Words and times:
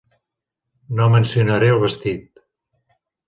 No 0.99 1.09
mencionaré 1.15 1.69
el 1.75 1.83
vestit. 1.83 2.43